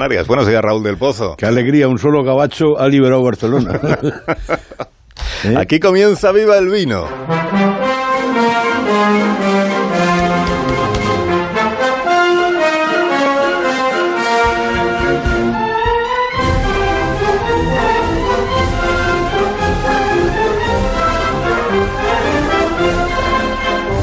[0.00, 1.36] Buenos días, Raúl del Pozo.
[1.36, 3.78] Qué alegría, un solo gabacho ha liberado Barcelona.
[5.44, 5.54] ¿Eh?
[5.58, 7.04] Aquí comienza Viva el Vino.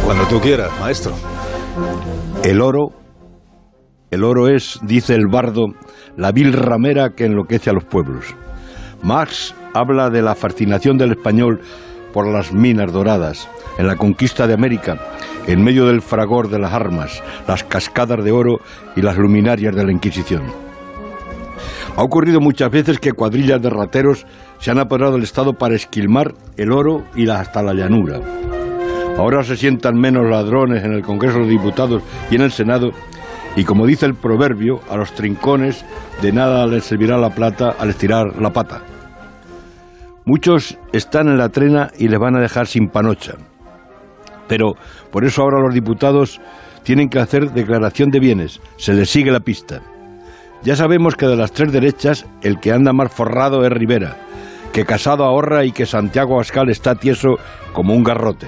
[0.05, 1.13] Cuando tú quieras, maestro.
[2.43, 3.06] El oro
[4.11, 5.67] el oro es, dice el bardo,
[6.15, 8.35] la vil ramera que enloquece a los pueblos.
[9.03, 11.61] Marx habla de la fascinación del español
[12.13, 14.97] por las minas doradas, en la conquista de América,
[15.45, 18.59] en medio del fragor de las armas, las cascadas de oro
[18.95, 20.43] y las luminarias de la Inquisición.
[21.95, 24.25] Ha ocurrido muchas veces que cuadrillas de rateros
[24.59, 28.19] se han apoderado del Estado para esquilmar el oro y hasta la llanura.
[29.17, 32.91] Ahora se sientan menos ladrones en el Congreso de Diputados y en el Senado
[33.57, 35.83] y como dice el proverbio, a los trincones
[36.21, 38.83] de nada les servirá la plata al estirar la pata.
[40.25, 43.33] Muchos están en la trena y les van a dejar sin panocha.
[44.47, 44.73] Pero
[45.11, 46.39] por eso ahora los diputados
[46.83, 49.81] tienen que hacer declaración de bienes, se les sigue la pista.
[50.61, 54.17] Ya sabemos que de las tres derechas el que anda más forrado es Rivera,
[54.71, 57.37] que Casado ahorra y que Santiago Ascal está tieso
[57.73, 58.47] como un garrote.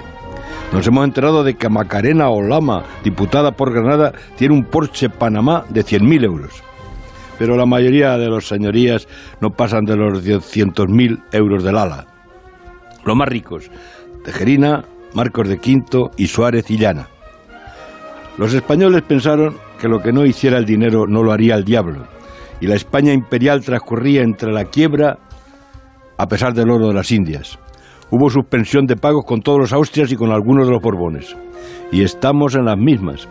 [0.72, 5.82] Nos hemos enterado de que Macarena Olama, diputada por Granada, tiene un Porsche Panamá de
[5.82, 6.64] 100.000 euros.
[7.40, 9.08] Pero la mayoría de los señorías
[9.42, 12.06] no pasan de los 200.000 euros del ala.
[13.04, 13.72] Los más ricos,
[14.24, 14.84] Tejerina,
[15.16, 17.08] Marcos de Quinto y Suárez y Llana.
[18.38, 22.06] Los españoles pensaron que lo que no hiciera el dinero no lo haría el diablo,
[22.62, 25.18] y la España imperial transcurría entre la quiebra
[26.18, 27.58] a pesar del oro de las Indias.
[28.12, 31.38] Hubo suspensión de pagos con todos los Austrias y con algunos de los Borbones.
[31.92, 33.28] Y estamos en las mismas.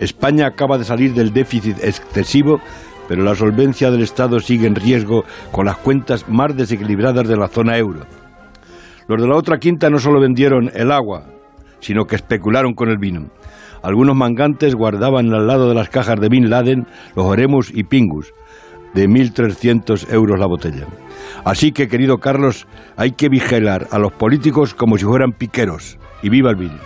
[0.00, 2.60] España acaba de salir del déficit excesivo,
[3.08, 7.46] pero la solvencia del Estado sigue en riesgo con las cuentas más desequilibradas de la
[7.46, 8.00] zona euro.
[9.06, 11.26] Los de la otra quinta no solo vendieron el agua,
[11.78, 13.28] sino que especularon con el vino.
[13.82, 18.32] Algunos mangantes guardaban al lado de las cajas de Bin Laden los Oremus y Pingus,
[18.96, 20.86] de 1.300 euros la botella.
[21.44, 25.98] Así que, querido Carlos, hay que vigilar a los políticos como si fueran piqueros.
[26.22, 26.78] Y viva el vino.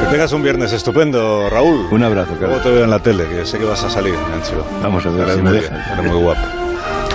[0.00, 1.86] Que tengas un viernes estupendo, Raúl.
[1.90, 2.48] Un abrazo, Carlos.
[2.48, 4.66] Luego te veo en la tele, que sé que vas a salir, Ancho.
[4.82, 6.06] Vamos a ver si me dejan.
[6.06, 6.40] muy guapo.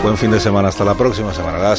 [0.03, 0.69] Buen fin de semana.
[0.69, 1.59] Hasta la próxima semana.